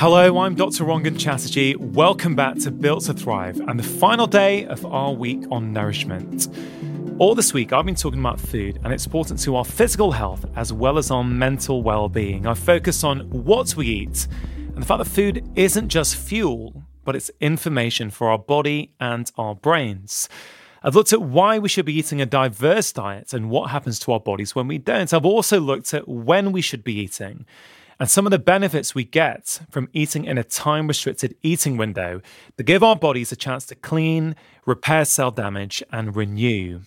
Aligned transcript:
Hello, 0.00 0.38
I'm 0.38 0.54
Dr. 0.54 0.84
Rangan 0.84 1.20
Chatterjee. 1.20 1.76
Welcome 1.76 2.34
back 2.34 2.56
to 2.60 2.70
Built 2.70 3.04
to 3.04 3.12
Thrive 3.12 3.60
and 3.60 3.78
the 3.78 3.82
final 3.82 4.26
day 4.26 4.64
of 4.64 4.86
our 4.86 5.12
week 5.12 5.44
on 5.50 5.74
nourishment. 5.74 6.48
All 7.18 7.34
this 7.34 7.52
week, 7.52 7.74
I've 7.74 7.84
been 7.84 7.94
talking 7.94 8.18
about 8.18 8.40
food 8.40 8.80
and 8.82 8.94
its 8.94 9.04
importance 9.04 9.44
to 9.44 9.56
our 9.56 9.64
physical 9.66 10.10
health 10.12 10.46
as 10.56 10.72
well 10.72 10.96
as 10.96 11.10
our 11.10 11.22
mental 11.22 11.82
well 11.82 12.08
being. 12.08 12.46
I 12.46 12.54
focus 12.54 13.04
on 13.04 13.28
what 13.28 13.76
we 13.76 13.88
eat 13.88 14.26
and 14.54 14.78
the 14.78 14.86
fact 14.86 15.04
that 15.04 15.10
food 15.10 15.46
isn't 15.54 15.90
just 15.90 16.16
fuel, 16.16 16.82
but 17.04 17.14
it's 17.14 17.30
information 17.38 18.08
for 18.08 18.30
our 18.30 18.38
body 18.38 18.94
and 19.00 19.30
our 19.36 19.54
brains. 19.54 20.30
I've 20.82 20.94
looked 20.94 21.12
at 21.12 21.20
why 21.20 21.58
we 21.58 21.68
should 21.68 21.84
be 21.84 21.98
eating 21.98 22.22
a 22.22 22.26
diverse 22.26 22.90
diet 22.90 23.34
and 23.34 23.50
what 23.50 23.68
happens 23.68 23.98
to 23.98 24.12
our 24.12 24.20
bodies 24.20 24.54
when 24.54 24.66
we 24.66 24.78
don't. 24.78 25.12
I've 25.12 25.26
also 25.26 25.60
looked 25.60 25.92
at 25.92 26.08
when 26.08 26.52
we 26.52 26.62
should 26.62 26.84
be 26.84 26.94
eating 26.94 27.44
and 28.00 28.08
some 28.08 28.26
of 28.26 28.30
the 28.30 28.38
benefits 28.38 28.94
we 28.94 29.04
get 29.04 29.60
from 29.70 29.90
eating 29.92 30.24
in 30.24 30.38
a 30.38 30.42
time 30.42 30.88
restricted 30.88 31.36
eating 31.42 31.76
window 31.76 32.22
that 32.56 32.62
give 32.62 32.82
our 32.82 32.96
bodies 32.96 33.30
a 33.30 33.36
chance 33.36 33.66
to 33.66 33.74
clean, 33.74 34.34
repair 34.64 35.04
cell 35.04 35.30
damage, 35.30 35.82
and 35.92 36.16
renew. 36.16 36.80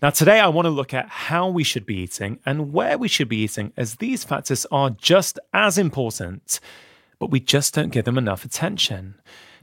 Now, 0.00 0.10
today 0.10 0.38
I 0.38 0.46
want 0.46 0.66
to 0.66 0.70
look 0.70 0.94
at 0.94 1.08
how 1.08 1.48
we 1.48 1.64
should 1.64 1.84
be 1.84 1.96
eating 1.96 2.38
and 2.46 2.72
where 2.72 2.96
we 2.96 3.08
should 3.08 3.28
be 3.28 3.38
eating, 3.38 3.72
as 3.76 3.96
these 3.96 4.22
factors 4.22 4.64
are 4.70 4.90
just 4.90 5.40
as 5.52 5.78
important, 5.78 6.60
but 7.18 7.30
we 7.30 7.40
just 7.40 7.74
don't 7.74 7.92
give 7.92 8.04
them 8.04 8.18
enough 8.18 8.44
attention. 8.44 9.16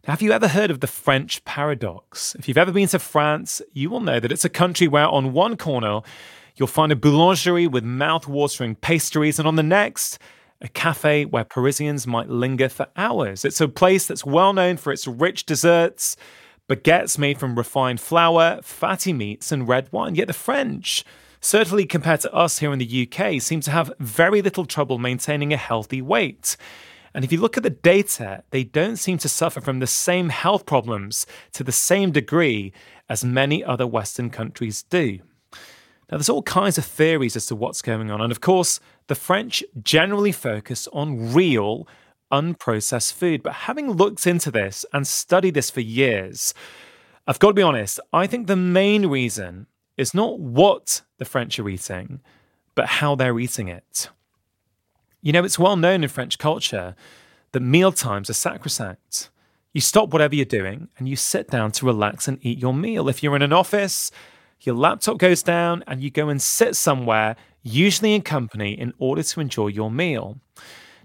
Now, 0.05 0.11
have 0.13 0.21
you 0.21 0.33
ever 0.33 0.49
heard 0.49 0.69
of 0.69 0.81
the 0.81 0.87
French 0.87 1.43
paradox? 1.45 2.35
If 2.35 2.49
you've 2.49 2.57
ever 2.57 2.73
been 2.73 2.89
to 2.89 2.99
France, 2.99 3.61
you 3.71 3.89
will 3.89 3.99
know 4.01 4.19
that 4.19 4.33
it's 4.33 4.45
a 4.45 4.49
country 4.49 4.89
where 4.89 5.07
on 5.07 5.31
one 5.31 5.55
corner 5.55 6.01
you'll 6.57 6.67
find 6.67 6.91
a 6.91 6.95
boulangerie 6.95 7.71
with 7.71 7.85
mouth 7.85 8.27
watering 8.27 8.75
pastries, 8.75 9.39
and 9.39 9.47
on 9.47 9.55
the 9.55 9.63
next, 9.63 10.19
a 10.61 10.67
cafe 10.67 11.25
where 11.25 11.43
Parisians 11.43 12.05
might 12.05 12.29
linger 12.29 12.69
for 12.69 12.87
hours. 12.97 13.45
It's 13.45 13.61
a 13.61 13.67
place 13.67 14.05
that's 14.05 14.25
well 14.25 14.53
known 14.53 14.77
for 14.77 14.91
its 14.91 15.07
rich 15.07 15.45
desserts, 15.45 16.17
baguettes 16.67 17.17
made 17.17 17.39
from 17.39 17.55
refined 17.55 18.01
flour, 18.01 18.59
fatty 18.61 19.13
meats, 19.13 19.51
and 19.51 19.67
red 19.67 19.91
wine. 19.91 20.15
Yet 20.15 20.27
the 20.27 20.33
French, 20.33 21.03
certainly 21.39 21.85
compared 21.85 22.21
to 22.21 22.33
us 22.33 22.59
here 22.59 22.73
in 22.73 22.79
the 22.79 23.07
UK, 23.07 23.41
seem 23.41 23.61
to 23.61 23.71
have 23.71 23.91
very 23.99 24.41
little 24.41 24.65
trouble 24.65 24.97
maintaining 24.97 25.53
a 25.53 25.57
healthy 25.57 26.01
weight. 26.01 26.57
And 27.13 27.23
if 27.23 27.31
you 27.31 27.39
look 27.39 27.57
at 27.57 27.63
the 27.63 27.69
data, 27.69 28.43
they 28.51 28.63
don't 28.63 28.97
seem 28.97 29.17
to 29.19 29.29
suffer 29.29 29.61
from 29.61 29.79
the 29.79 29.87
same 29.87 30.29
health 30.29 30.65
problems 30.65 31.25
to 31.53 31.63
the 31.63 31.71
same 31.71 32.11
degree 32.11 32.71
as 33.07 33.25
many 33.25 33.63
other 33.63 33.87
Western 33.87 34.29
countries 34.29 34.83
do. 34.83 35.19
Now, 36.11 36.17
there's 36.17 36.29
all 36.29 36.41
kinds 36.41 36.77
of 36.77 36.85
theories 36.85 37.35
as 37.35 37.45
to 37.47 37.55
what's 37.55 37.81
going 37.81 38.09
on. 38.09 38.19
And 38.19 38.31
of 38.31 38.41
course, 38.41 38.79
the 39.07 39.15
French 39.15 39.63
generally 39.83 40.31
focus 40.31 40.87
on 40.91 41.33
real, 41.33 41.87
unprocessed 42.31 43.13
food. 43.13 43.43
But 43.43 43.53
having 43.53 43.91
looked 43.91 44.25
into 44.25 44.49
this 44.49 44.85
and 44.91 45.07
studied 45.07 45.53
this 45.53 45.69
for 45.69 45.81
years, 45.81 46.53
I've 47.27 47.39
got 47.39 47.49
to 47.49 47.53
be 47.53 47.61
honest, 47.61 47.99
I 48.11 48.25
think 48.25 48.47
the 48.47 48.55
main 48.55 49.05
reason 49.05 49.67
is 49.97 50.15
not 50.15 50.39
what 50.39 51.01
the 51.17 51.25
French 51.25 51.59
are 51.59 51.69
eating, 51.69 52.21
but 52.73 52.87
how 52.87 53.13
they're 53.13 53.39
eating 53.39 53.67
it. 53.67 54.09
You 55.21 55.33
know, 55.33 55.43
it's 55.43 55.59
well 55.59 55.75
known 55.75 56.03
in 56.03 56.09
French 56.09 56.37
culture 56.37 56.95
that 57.51 57.59
meal 57.59 57.91
times 57.91 58.29
are 58.29 58.33
sacrosanct. 58.33 59.29
You 59.73 59.81
stop 59.81 60.11
whatever 60.11 60.33
you're 60.33 60.45
doing 60.45 60.87
and 60.97 61.07
you 61.07 61.15
sit 61.15 61.49
down 61.49 61.71
to 61.73 61.85
relax 61.85 62.27
and 62.27 62.39
eat 62.41 62.57
your 62.57 62.73
meal. 62.73 63.09
If 63.09 63.21
you're 63.21 63.35
in 63.35 63.41
an 63.41 63.53
office, 63.53 64.11
your 64.61 64.75
laptop 64.75 65.17
goes 65.17 65.43
down 65.43 65.83
and 65.87 66.01
you 66.01 66.11
go 66.11 66.29
and 66.29 66.41
sit 66.41 66.75
somewhere, 66.75 67.35
usually 67.63 68.13
in 68.13 68.21
company, 68.21 68.79
in 68.79 68.93
order 68.97 69.23
to 69.23 69.39
enjoy 69.39 69.67
your 69.67 69.91
meal. 69.91 70.39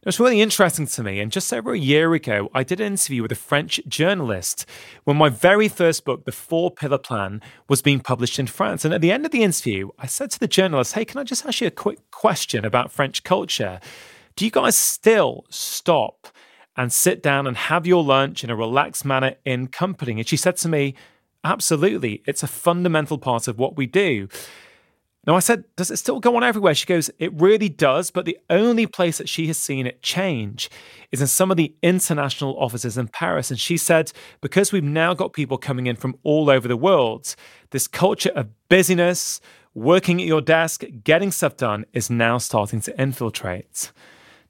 It 0.04 0.08
was 0.08 0.20
really 0.20 0.42
interesting 0.42 0.86
to 0.86 1.02
me, 1.02 1.18
and 1.20 1.32
just 1.32 1.50
over 1.50 1.72
a 1.72 1.78
year 1.78 2.12
ago, 2.12 2.50
I 2.52 2.62
did 2.62 2.78
an 2.78 2.88
interview 2.88 3.22
with 3.22 3.32
a 3.32 3.36
French 3.36 3.80
journalist 3.88 4.66
when 5.04 5.16
my 5.16 5.30
very 5.30 5.66
first 5.66 6.04
book, 6.04 6.26
The 6.26 6.30
Four 6.30 6.70
Pillar 6.70 6.98
Plan, 6.98 7.40
was 7.70 7.80
being 7.80 8.00
published 8.00 8.38
in 8.38 8.46
France. 8.46 8.84
And 8.84 8.92
at 8.92 9.00
the 9.00 9.10
end 9.10 9.24
of 9.24 9.32
the 9.32 9.42
interview, 9.42 9.88
I 9.98 10.04
said 10.04 10.30
to 10.32 10.38
the 10.38 10.46
journalist, 10.46 10.92
Hey, 10.92 11.06
can 11.06 11.18
I 11.18 11.24
just 11.24 11.46
ask 11.46 11.62
you 11.62 11.68
a 11.68 11.70
quick 11.70 12.10
question 12.10 12.66
about 12.66 12.92
French 12.92 13.24
culture? 13.24 13.80
Do 14.36 14.44
you 14.44 14.50
guys 14.50 14.76
still 14.76 15.46
stop 15.48 16.28
and 16.76 16.92
sit 16.92 17.22
down 17.22 17.46
and 17.46 17.56
have 17.56 17.86
your 17.86 18.04
lunch 18.04 18.44
in 18.44 18.50
a 18.50 18.56
relaxed 18.56 19.06
manner 19.06 19.36
in 19.46 19.68
company? 19.68 20.12
And 20.18 20.28
she 20.28 20.36
said 20.36 20.58
to 20.58 20.68
me, 20.68 20.96
Absolutely. 21.44 22.22
It's 22.26 22.42
a 22.42 22.46
fundamental 22.48 23.18
part 23.18 23.46
of 23.48 23.58
what 23.58 23.76
we 23.76 23.86
do. 23.86 24.28
Now, 25.26 25.36
I 25.36 25.40
said, 25.40 25.64
does 25.76 25.90
it 25.90 25.96
still 25.96 26.20
go 26.20 26.36
on 26.36 26.44
everywhere? 26.44 26.74
She 26.74 26.84
goes, 26.84 27.10
it 27.18 27.32
really 27.40 27.70
does, 27.70 28.10
but 28.10 28.26
the 28.26 28.38
only 28.50 28.86
place 28.86 29.16
that 29.16 29.28
she 29.28 29.46
has 29.46 29.56
seen 29.56 29.86
it 29.86 30.02
change 30.02 30.68
is 31.12 31.22
in 31.22 31.26
some 31.26 31.50
of 31.50 31.56
the 31.56 31.74
international 31.82 32.58
offices 32.58 32.98
in 32.98 33.08
Paris. 33.08 33.50
And 33.50 33.58
she 33.58 33.78
said, 33.78 34.12
because 34.42 34.70
we've 34.70 34.84
now 34.84 35.14
got 35.14 35.32
people 35.32 35.56
coming 35.56 35.86
in 35.86 35.96
from 35.96 36.18
all 36.24 36.50
over 36.50 36.68
the 36.68 36.76
world, 36.76 37.36
this 37.70 37.86
culture 37.86 38.32
of 38.34 38.48
busyness, 38.68 39.40
working 39.72 40.20
at 40.20 40.26
your 40.26 40.42
desk, 40.42 40.84
getting 41.02 41.30
stuff 41.30 41.56
done 41.56 41.86
is 41.94 42.10
now 42.10 42.36
starting 42.36 42.82
to 42.82 43.00
infiltrate. 43.00 43.92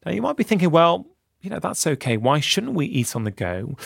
Now, 0.05 0.11
you 0.11 0.23
might 0.23 0.37
be 0.37 0.45
thinking, 0.45 0.71
well, 0.71 1.07
you 1.41 1.51
know, 1.51 1.61
that's 1.61 1.87
okay. 1.87 2.17
Why 2.17 2.41
shouldn't 2.41 2.75
we 2.75 2.87
eat 2.87 3.15
on 3.15 3.23
the 3.23 3.31
go? 3.31 3.77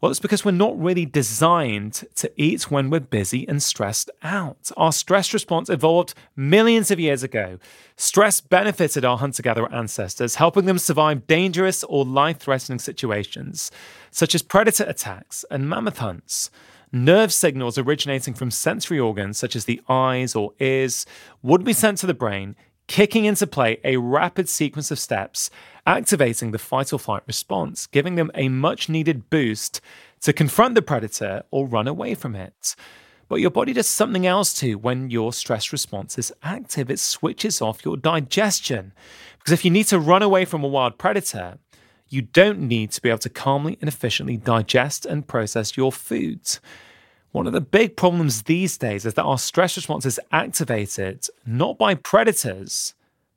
Well, 0.00 0.12
it's 0.12 0.20
because 0.20 0.44
we're 0.44 0.52
not 0.52 0.80
really 0.80 1.06
designed 1.06 2.04
to 2.14 2.30
eat 2.36 2.70
when 2.70 2.88
we're 2.88 3.00
busy 3.00 3.48
and 3.48 3.60
stressed 3.60 4.10
out. 4.22 4.70
Our 4.76 4.92
stress 4.92 5.34
response 5.34 5.68
evolved 5.68 6.14
millions 6.36 6.92
of 6.92 7.00
years 7.00 7.24
ago. 7.24 7.58
Stress 7.96 8.40
benefited 8.40 9.04
our 9.04 9.18
hunter 9.18 9.42
gatherer 9.42 9.74
ancestors, 9.74 10.36
helping 10.36 10.66
them 10.66 10.78
survive 10.78 11.26
dangerous 11.26 11.82
or 11.82 12.04
life 12.04 12.38
threatening 12.38 12.78
situations, 12.78 13.72
such 14.12 14.36
as 14.36 14.42
predator 14.42 14.84
attacks 14.84 15.44
and 15.50 15.68
mammoth 15.68 15.98
hunts. 15.98 16.52
Nerve 16.92 17.32
signals 17.32 17.76
originating 17.76 18.34
from 18.34 18.52
sensory 18.52 19.00
organs, 19.00 19.36
such 19.36 19.56
as 19.56 19.64
the 19.64 19.80
eyes 19.88 20.36
or 20.36 20.52
ears, 20.60 21.06
would 21.42 21.64
be 21.64 21.72
sent 21.72 21.98
to 21.98 22.06
the 22.06 22.14
brain, 22.14 22.54
kicking 22.88 23.26
into 23.26 23.46
play 23.46 23.78
a 23.84 23.98
rapid 23.98 24.48
sequence 24.48 24.90
of 24.90 24.98
steps, 24.98 25.50
activating 25.86 26.50
the 26.50 26.58
fight 26.58 26.92
or 26.92 26.98
flight 26.98 27.22
response, 27.26 27.86
giving 27.86 28.16
them 28.16 28.30
a 28.34 28.48
much 28.48 28.88
needed 28.88 29.30
boost 29.30 29.80
to 30.22 30.32
confront 30.32 30.74
the 30.74 30.82
predator 30.82 31.42
or 31.52 31.68
run 31.68 31.86
away 31.86 32.14
from 32.14 32.34
it. 32.34 32.74
But 33.28 33.40
your 33.40 33.50
body 33.50 33.74
does 33.74 33.86
something 33.86 34.26
else 34.26 34.54
too 34.54 34.78
when 34.78 35.10
your 35.10 35.32
stress 35.32 35.70
response 35.70 36.18
is 36.18 36.32
active. 36.42 36.90
It 36.90 36.98
switches 36.98 37.60
off 37.60 37.84
your 37.84 37.98
digestion. 37.98 38.92
Because 39.38 39.52
if 39.52 39.64
you 39.64 39.70
need 39.70 39.86
to 39.88 39.98
run 39.98 40.22
away 40.22 40.46
from 40.46 40.64
a 40.64 40.68
wild 40.68 40.98
predator, 40.98 41.58
you 42.08 42.22
don't 42.22 42.60
need 42.60 42.90
to 42.92 43.02
be 43.02 43.10
able 43.10 43.18
to 43.18 43.28
calmly 43.28 43.76
and 43.82 43.88
efficiently 43.88 44.38
digest 44.38 45.04
and 45.04 45.28
process 45.28 45.76
your 45.76 45.92
foods. 45.92 46.58
One 47.32 47.46
of 47.46 47.52
the 47.52 47.60
big 47.60 47.96
problems 47.96 48.44
these 48.44 48.78
days 48.78 49.04
is 49.04 49.14
that 49.14 49.24
our 49.24 49.38
stress 49.38 49.76
response 49.76 50.06
is 50.06 50.20
activated 50.32 51.26
not 51.44 51.76
by 51.76 51.94
predators, 51.94 52.94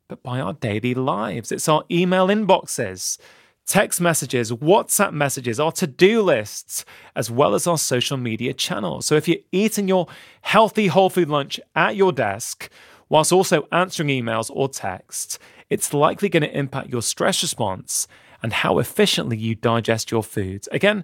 but 0.07 0.23
by 0.23 0.39
our 0.39 0.53
daily 0.53 0.93
lives. 0.93 1.51
It's 1.51 1.67
our 1.67 1.83
email 1.91 2.27
inboxes, 2.27 3.17
text 3.65 3.99
messages, 3.99 4.51
WhatsApp 4.51 5.11
messages, 5.11 5.59
our 5.59 5.73
to 5.73 5.87
do 5.87 6.21
lists, 6.21 6.85
as 7.15 7.29
well 7.29 7.53
as 7.53 7.67
our 7.67 7.77
social 7.77 8.17
media 8.17 8.53
channels. 8.53 9.05
So 9.05 9.15
if 9.15 9.27
you're 9.27 9.37
eating 9.51 9.87
your 9.87 10.07
healthy 10.41 10.87
whole 10.87 11.09
food 11.09 11.29
lunch 11.29 11.59
at 11.75 11.95
your 11.97 12.13
desk, 12.13 12.69
whilst 13.09 13.33
also 13.33 13.67
answering 13.73 14.09
emails 14.09 14.49
or 14.53 14.69
texts, 14.69 15.37
it's 15.69 15.93
likely 15.93 16.29
going 16.29 16.43
to 16.43 16.57
impact 16.57 16.89
your 16.89 17.01
stress 17.01 17.41
response 17.41 18.07
and 18.41 18.53
how 18.53 18.79
efficiently 18.79 19.37
you 19.37 19.53
digest 19.53 20.11
your 20.11 20.23
foods. 20.23 20.67
Again, 20.71 21.03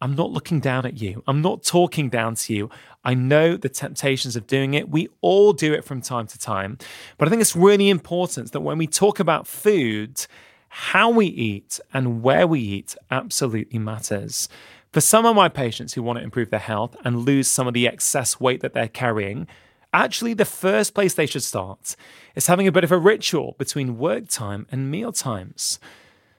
I'm 0.00 0.14
not 0.14 0.30
looking 0.30 0.60
down 0.60 0.86
at 0.86 1.00
you. 1.00 1.22
I'm 1.26 1.42
not 1.42 1.64
talking 1.64 2.08
down 2.08 2.36
to 2.36 2.54
you. 2.54 2.70
I 3.04 3.14
know 3.14 3.56
the 3.56 3.68
temptations 3.68 4.36
of 4.36 4.46
doing 4.46 4.74
it. 4.74 4.88
We 4.88 5.08
all 5.20 5.52
do 5.52 5.72
it 5.72 5.84
from 5.84 6.00
time 6.00 6.26
to 6.28 6.38
time. 6.38 6.78
But 7.16 7.26
I 7.26 7.30
think 7.30 7.42
it's 7.42 7.56
really 7.56 7.88
important 7.88 8.52
that 8.52 8.60
when 8.60 8.78
we 8.78 8.86
talk 8.86 9.18
about 9.18 9.48
food, 9.48 10.24
how 10.68 11.10
we 11.10 11.26
eat 11.26 11.80
and 11.92 12.22
where 12.22 12.46
we 12.46 12.60
eat 12.60 12.94
absolutely 13.10 13.78
matters. 13.78 14.48
For 14.92 15.00
some 15.00 15.26
of 15.26 15.36
my 15.36 15.48
patients 15.48 15.94
who 15.94 16.02
want 16.02 16.18
to 16.18 16.24
improve 16.24 16.50
their 16.50 16.60
health 16.60 16.96
and 17.04 17.24
lose 17.24 17.48
some 17.48 17.66
of 17.66 17.74
the 17.74 17.88
excess 17.88 18.38
weight 18.40 18.60
that 18.60 18.74
they're 18.74 18.88
carrying, 18.88 19.46
actually, 19.92 20.34
the 20.34 20.44
first 20.44 20.94
place 20.94 21.14
they 21.14 21.26
should 21.26 21.42
start 21.42 21.96
is 22.36 22.46
having 22.46 22.68
a 22.68 22.72
bit 22.72 22.84
of 22.84 22.92
a 22.92 22.98
ritual 22.98 23.56
between 23.58 23.98
work 23.98 24.28
time 24.28 24.66
and 24.70 24.90
meal 24.90 25.12
times. 25.12 25.80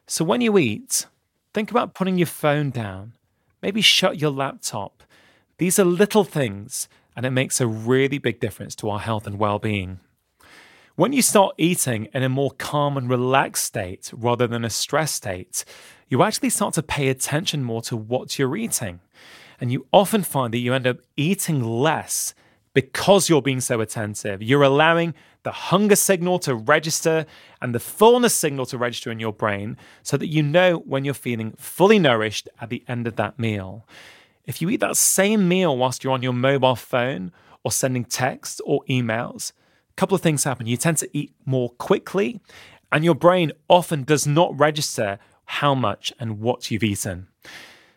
So 0.07 0.24
when 0.24 0.42
you 0.42 0.57
eat, 0.57 1.06
think 1.54 1.69
about 1.69 1.94
putting 1.94 2.18
your 2.18 2.28
phone 2.28 2.69
down 2.69 3.13
Maybe 3.61 3.81
shut 3.81 4.19
your 4.19 4.31
laptop. 4.31 5.03
These 5.57 5.79
are 5.79 5.85
little 5.85 6.23
things, 6.23 6.88
and 7.15 7.25
it 7.25 7.31
makes 7.31 7.59
a 7.59 7.67
really 7.67 8.17
big 8.17 8.39
difference 8.39 8.75
to 8.75 8.89
our 8.89 9.00
health 9.00 9.27
and 9.27 9.38
well 9.38 9.59
being. 9.59 10.00
When 10.95 11.13
you 11.13 11.21
start 11.21 11.56
eating 11.57 12.09
in 12.13 12.23
a 12.23 12.29
more 12.29 12.51
calm 12.51 12.97
and 12.97 13.09
relaxed 13.09 13.63
state 13.63 14.11
rather 14.13 14.47
than 14.47 14.65
a 14.65 14.69
stress 14.69 15.11
state, 15.11 15.63
you 16.09 16.23
actually 16.23 16.50
start 16.50 16.73
to 16.73 16.83
pay 16.83 17.07
attention 17.07 17.63
more 17.63 17.81
to 17.83 17.95
what 17.95 18.38
you're 18.38 18.57
eating. 18.57 19.00
And 19.61 19.71
you 19.71 19.88
often 19.94 20.23
find 20.23 20.53
that 20.53 20.59
you 20.59 20.73
end 20.73 20.88
up 20.88 20.97
eating 21.15 21.63
less 21.63 22.33
because 22.74 23.30
you're 23.30 23.42
being 23.42 23.62
so 23.62 23.81
attentive. 23.81 24.42
You're 24.42 24.63
allowing 24.63 25.13
the 25.44 25.51
hunger 25.51 25.95
signal 25.95 26.39
to 26.39 26.56
register 26.56 27.25
and 27.62 27.74
the 27.74 27.80
fullness 27.80 28.33
signal 28.33 28.66
to 28.68 28.77
register 28.77 29.12
in 29.12 29.19
your 29.19 29.33
brain 29.33 29.77
so 30.04 30.18
that 30.18 30.27
you 30.27 30.44
know 30.44 30.77
when 30.77 31.06
you're 31.06 31.13
feeling 31.13 31.54
fully 31.57 32.00
nourished 32.00 32.48
at 32.62 32.69
the 32.69 32.83
end 32.88 33.07
of 33.07 33.16
that 33.16 33.39
meal. 33.39 33.86
If 34.45 34.62
you 34.62 34.69
eat 34.69 34.80
that 34.81 34.98
same 34.98 35.48
meal 35.48 35.77
whilst 35.77 36.04
you're 36.04 36.13
on 36.13 36.24
your 36.24 36.33
mobile 36.33 36.75
phone 36.75 37.31
or 37.63 37.71
sending 37.71 38.06
texts 38.06 38.62
or 38.66 38.83
emails, 38.89 39.51
a 39.51 39.94
couple 39.95 40.16
of 40.16 40.21
things 40.21 40.44
happen. 40.44 40.68
You 40.68 40.77
tend 40.77 40.98
to 40.98 41.10
eat 41.18 41.33
more 41.45 41.69
quickly, 41.71 42.39
and 42.92 43.04
your 43.04 43.16
brain 43.16 43.51
often 43.68 44.04
does 44.04 44.25
not 44.25 44.57
register 44.57 45.19
how 45.45 45.75
much 45.75 46.13
and 46.19 46.39
what 46.39 46.71
you've 46.71 46.83
eaten. 46.83 47.27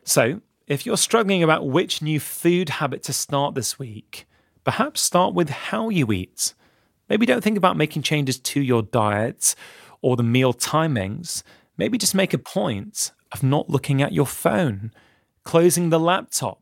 So, 0.04 0.40
if 0.66 0.86
you're 0.86 0.96
struggling 0.96 1.42
about 1.42 1.66
which 1.66 2.02
new 2.02 2.18
food 2.18 2.68
habit 2.70 3.02
to 3.04 3.12
start 3.12 3.54
this 3.54 3.78
week, 3.78 4.26
perhaps 4.64 5.00
start 5.00 5.34
with 5.34 5.50
how 5.50 5.88
you 5.88 6.12
eat. 6.12 6.54
Maybe 7.08 7.26
don't 7.26 7.42
think 7.42 7.58
about 7.58 7.76
making 7.76 8.02
changes 8.02 8.38
to 8.38 8.60
your 8.60 8.82
diet 8.82 9.54
or 10.00 10.16
the 10.16 10.22
meal 10.22 10.54
timings. 10.54 11.42
Maybe 11.76 11.98
just 11.98 12.14
make 12.14 12.32
a 12.32 12.38
point 12.38 13.12
of 13.32 13.42
not 13.42 13.68
looking 13.68 14.02
at 14.02 14.12
your 14.12 14.26
phone, 14.26 14.92
closing 15.44 15.90
the 15.90 16.00
laptop, 16.00 16.60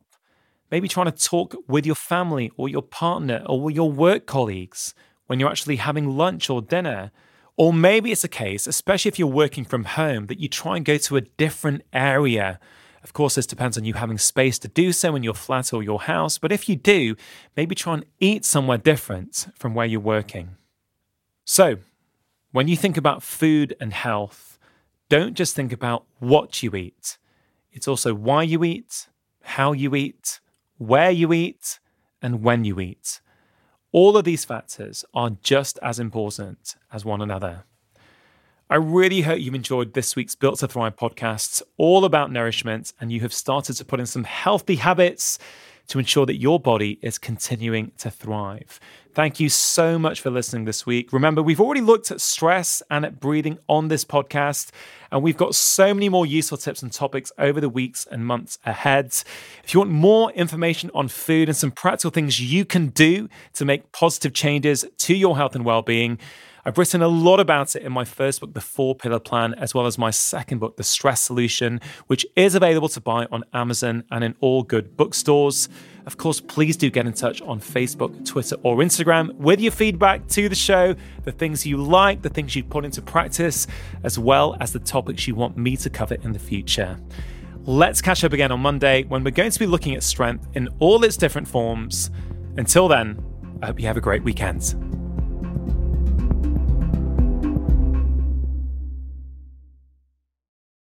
maybe 0.69 0.87
trying 0.87 1.11
to 1.11 1.11
talk 1.11 1.55
with 1.67 1.85
your 1.85 1.95
family 1.95 2.51
or 2.57 2.69
your 2.69 2.81
partner 2.81 3.43
or 3.45 3.69
your 3.69 3.91
work 3.91 4.25
colleagues 4.25 4.93
when 5.27 5.39
you're 5.39 5.49
actually 5.49 5.77
having 5.77 6.17
lunch 6.17 6.49
or 6.49 6.61
dinner. 6.61 7.11
Or 7.57 7.73
maybe 7.73 8.11
it's 8.11 8.23
a 8.23 8.29
case, 8.29 8.65
especially 8.65 9.09
if 9.09 9.19
you're 9.19 9.27
working 9.27 9.65
from 9.65 9.83
home, 9.83 10.27
that 10.27 10.39
you 10.39 10.47
try 10.47 10.77
and 10.77 10.85
go 10.85 10.97
to 10.97 11.17
a 11.17 11.21
different 11.21 11.83
area 11.93 12.59
of 13.03 13.13
course, 13.13 13.35
this 13.35 13.47
depends 13.47 13.77
on 13.77 13.85
you 13.85 13.93
having 13.93 14.17
space 14.17 14.59
to 14.59 14.67
do 14.67 14.91
so 14.91 15.15
in 15.15 15.23
your 15.23 15.33
flat 15.33 15.73
or 15.73 15.81
your 15.81 16.01
house, 16.01 16.37
but 16.37 16.51
if 16.51 16.69
you 16.69 16.75
do, 16.75 17.15
maybe 17.57 17.73
try 17.73 17.95
and 17.95 18.05
eat 18.19 18.45
somewhere 18.45 18.77
different 18.77 19.47
from 19.55 19.73
where 19.73 19.85
you're 19.85 19.99
working. 19.99 20.55
So, 21.43 21.77
when 22.51 22.67
you 22.67 22.75
think 22.75 22.97
about 22.97 23.23
food 23.23 23.75
and 23.79 23.93
health, 23.93 24.59
don't 25.09 25.33
just 25.33 25.55
think 25.55 25.73
about 25.73 26.05
what 26.19 26.61
you 26.61 26.75
eat. 26.75 27.17
It's 27.71 27.87
also 27.87 28.13
why 28.13 28.43
you 28.43 28.63
eat, 28.63 29.07
how 29.43 29.71
you 29.71 29.95
eat, 29.95 30.39
where 30.77 31.11
you 31.11 31.33
eat, 31.33 31.79
and 32.21 32.43
when 32.43 32.65
you 32.65 32.79
eat. 32.79 33.19
All 33.91 34.15
of 34.15 34.25
these 34.25 34.45
factors 34.45 35.03
are 35.13 35.31
just 35.41 35.79
as 35.81 35.99
important 35.99 36.75
as 36.93 37.03
one 37.03 37.21
another. 37.21 37.65
I 38.71 38.75
really 38.75 39.19
hope 39.19 39.41
you've 39.41 39.53
enjoyed 39.53 39.95
this 39.95 40.15
week's 40.15 40.33
Built 40.33 40.59
to 40.59 40.67
Thrive 40.69 40.95
podcast, 40.95 41.61
all 41.75 42.05
about 42.05 42.31
nourishment, 42.31 42.93
and 43.01 43.11
you 43.11 43.19
have 43.19 43.33
started 43.33 43.75
to 43.75 43.83
put 43.83 43.99
in 43.99 44.05
some 44.05 44.23
healthy 44.23 44.77
habits 44.77 45.39
to 45.87 45.99
ensure 45.99 46.25
that 46.25 46.37
your 46.37 46.57
body 46.57 46.97
is 47.01 47.17
continuing 47.17 47.91
to 47.97 48.09
thrive. 48.09 48.79
Thank 49.13 49.41
you 49.41 49.49
so 49.49 49.99
much 49.99 50.21
for 50.21 50.29
listening 50.29 50.63
this 50.63 50.85
week. 50.85 51.11
Remember, 51.11 51.43
we've 51.43 51.59
already 51.59 51.81
looked 51.81 52.11
at 52.11 52.21
stress 52.21 52.81
and 52.89 53.03
at 53.03 53.19
breathing 53.19 53.59
on 53.67 53.89
this 53.89 54.05
podcast, 54.05 54.71
and 55.11 55.21
we've 55.21 55.35
got 55.35 55.53
so 55.53 55.93
many 55.93 56.07
more 56.07 56.25
useful 56.25 56.57
tips 56.57 56.81
and 56.81 56.93
topics 56.93 57.29
over 57.37 57.59
the 57.59 57.67
weeks 57.67 58.07
and 58.09 58.25
months 58.25 58.57
ahead. 58.65 59.07
If 59.65 59.73
you 59.73 59.81
want 59.81 59.91
more 59.91 60.31
information 60.31 60.91
on 60.93 61.09
food 61.09 61.49
and 61.49 61.57
some 61.57 61.71
practical 61.71 62.11
things 62.11 62.39
you 62.39 62.63
can 62.63 62.87
do 62.87 63.27
to 63.51 63.65
make 63.65 63.91
positive 63.91 64.33
changes 64.33 64.85
to 64.99 65.13
your 65.13 65.35
health 65.35 65.55
and 65.55 65.65
well 65.65 65.81
being, 65.81 66.19
I've 66.63 66.77
written 66.77 67.01
a 67.01 67.07
lot 67.07 67.39
about 67.39 67.75
it 67.75 67.81
in 67.81 67.91
my 67.91 68.05
first 68.05 68.39
book, 68.39 68.53
The 68.53 68.61
Four 68.61 68.93
Pillar 68.93 69.19
Plan, 69.19 69.55
as 69.55 69.73
well 69.73 69.87
as 69.87 69.97
my 69.97 70.11
second 70.11 70.59
book, 70.59 70.77
The 70.77 70.83
Stress 70.83 71.21
Solution, 71.21 71.81
which 72.05 72.25
is 72.35 72.53
available 72.53 72.89
to 72.89 73.01
buy 73.01 73.25
on 73.31 73.43
Amazon 73.51 74.03
and 74.11 74.23
in 74.23 74.35
all 74.41 74.61
good 74.61 74.95
bookstores. 74.95 75.69
Of 76.05 76.17
course, 76.17 76.39
please 76.39 76.77
do 76.77 76.91
get 76.91 77.07
in 77.07 77.13
touch 77.13 77.41
on 77.41 77.59
Facebook, 77.59 78.25
Twitter, 78.25 78.57
or 78.61 78.77
Instagram 78.77 79.33
with 79.35 79.59
your 79.59 79.71
feedback 79.71 80.27
to 80.29 80.49
the 80.49 80.55
show, 80.55 80.95
the 81.23 81.31
things 81.31 81.65
you 81.65 81.77
like, 81.77 82.21
the 82.21 82.29
things 82.29 82.55
you 82.55 82.63
put 82.63 82.85
into 82.85 83.01
practice, 83.01 83.65
as 84.03 84.19
well 84.19 84.55
as 84.59 84.71
the 84.71 84.79
topics 84.79 85.27
you 85.27 85.33
want 85.33 85.57
me 85.57 85.75
to 85.77 85.89
cover 85.89 86.15
in 86.21 86.31
the 86.31 86.39
future. 86.39 86.99
Let's 87.65 88.01
catch 88.01 88.23
up 88.23 88.33
again 88.33 88.51
on 88.51 88.59
Monday 88.59 89.03
when 89.03 89.23
we're 89.23 89.31
going 89.31 89.51
to 89.51 89.59
be 89.59 89.67
looking 89.67 89.95
at 89.95 90.03
strength 90.03 90.47
in 90.53 90.69
all 90.79 91.03
its 91.03 91.17
different 91.17 91.47
forms. 91.47 92.11
Until 92.57 92.87
then, 92.87 93.23
I 93.63 93.67
hope 93.67 93.79
you 93.79 93.87
have 93.87 93.97
a 93.97 94.01
great 94.01 94.23
weekend. 94.23 95.00